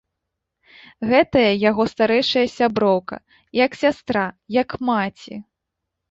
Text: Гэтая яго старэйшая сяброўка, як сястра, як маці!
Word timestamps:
Гэтая 1.09 1.49
яго 1.69 1.83
старэйшая 1.93 2.45
сяброўка, 2.57 3.15
як 3.65 3.71
сястра, 3.81 4.23
як 4.57 4.69
маці! 4.89 5.35